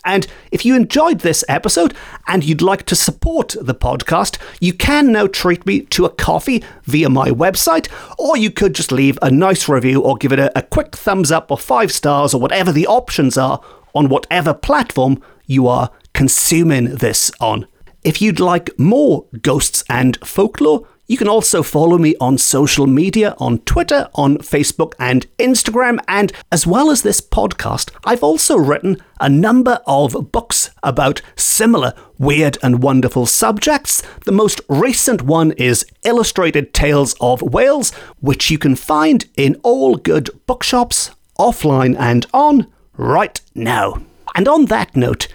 And 0.05 0.27
if 0.51 0.63
you 0.63 0.75
enjoyed 0.75 1.21
this 1.21 1.43
episode 1.49 1.95
and 2.27 2.43
you'd 2.43 2.61
like 2.61 2.83
to 2.85 2.95
support 2.95 3.55
the 3.59 3.73
podcast, 3.73 4.37
you 4.61 4.71
can 4.71 5.11
now 5.11 5.25
treat 5.25 5.65
me 5.65 5.81
to 5.81 6.05
a 6.05 6.09
coffee 6.09 6.63
via 6.83 7.09
my 7.09 7.31
website, 7.31 7.89
or 8.19 8.37
you 8.37 8.51
could 8.51 8.75
just 8.75 8.91
leave 8.91 9.17
a 9.21 9.31
nice 9.31 9.67
review 9.67 10.01
or 10.01 10.15
give 10.15 10.31
it 10.31 10.39
a, 10.39 10.57
a 10.57 10.61
quick 10.61 10.95
thumbs 10.95 11.31
up 11.31 11.49
or 11.49 11.57
five 11.57 11.91
stars 11.91 12.35
or 12.35 12.39
whatever 12.39 12.71
the 12.71 12.85
options 12.85 13.35
are 13.37 13.59
on 13.95 14.07
whatever 14.07 14.53
platform 14.53 15.21
you 15.47 15.67
are 15.67 15.89
consuming 16.13 16.95
this 16.95 17.31
on. 17.41 17.67
If 18.03 18.21
you'd 18.21 18.39
like 18.39 18.77
more 18.77 19.25
ghosts 19.41 19.83
and 19.89 20.17
folklore, 20.23 20.87
you 21.07 21.17
can 21.17 21.27
also 21.27 21.61
follow 21.61 21.97
me 21.97 22.15
on 22.19 22.37
social 22.37 22.87
media 22.87 23.35
on 23.37 23.59
Twitter, 23.59 24.09
on 24.15 24.37
Facebook, 24.39 24.93
and 24.99 25.27
Instagram. 25.37 25.99
And 26.07 26.33
as 26.51 26.65
well 26.65 26.89
as 26.89 27.03
this 27.03 27.21
podcast, 27.21 27.91
I've 28.05 28.23
also 28.23 28.57
written 28.57 28.97
a 29.19 29.29
number 29.29 29.81
of 29.85 30.31
books 30.31 30.71
about 30.81 31.21
similar 31.35 31.93
weird 32.17 32.57
and 32.63 32.81
wonderful 32.81 33.25
subjects. 33.25 34.01
The 34.25 34.31
most 34.31 34.61
recent 34.67 35.21
one 35.21 35.51
is 35.53 35.85
Illustrated 36.03 36.73
Tales 36.73 37.15
of 37.21 37.41
Wales, 37.41 37.91
which 38.19 38.49
you 38.49 38.57
can 38.57 38.75
find 38.75 39.25
in 39.35 39.59
all 39.63 39.95
good 39.95 40.29
bookshops, 40.47 41.11
offline 41.37 41.95
and 41.99 42.25
on, 42.33 42.67
right 42.97 43.39
now. 43.53 44.01
And 44.35 44.47
on 44.47 44.65
that 44.65 44.95
note, 44.95 45.27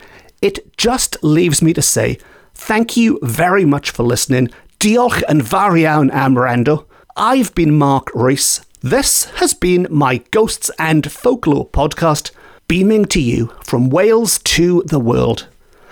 it 0.42 0.76
just 0.76 1.22
leaves 1.22 1.62
me 1.62 1.72
to 1.74 1.82
say 1.82 2.18
thank 2.54 2.96
you 2.96 3.18
very 3.22 3.64
much 3.64 3.90
for 3.90 4.02
listening. 4.02 4.50
Diolch 4.80 5.20
yn 5.28 5.42
fawr 5.44 5.74
iawn 5.76 6.08
am. 6.10 6.38
I've 7.14 7.54
been 7.54 7.76
Mark 7.76 8.10
Rees. 8.14 8.62
This 8.80 9.24
has 9.36 9.52
been 9.52 9.86
my 9.90 10.22
Ghosts 10.30 10.70
and 10.78 11.12
Folklore 11.12 11.68
podcast, 11.68 12.30
beaming 12.66 13.04
to 13.12 13.20
you 13.20 13.52
from 13.62 13.90
Wales 13.90 14.38
to 14.56 14.82
the 14.86 14.98
world. 14.98 15.48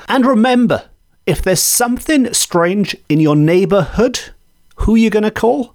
And 0.09 0.25
remember, 0.25 0.89
if 1.27 1.43
there's 1.43 1.61
something 1.61 2.33
strange 2.33 2.97
in 3.11 3.21
your 3.21 3.37
neighbourhood, 3.37 4.33
who 4.77 4.97
you 4.97 5.11
gonna 5.11 5.31
call? 5.31 5.75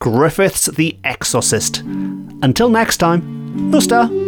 Griffiths 0.00 0.66
the 0.66 0.98
Exorcist. 1.04 1.82
Until 2.42 2.70
next 2.70 2.96
time, 2.96 3.70
Musta. 3.70 4.27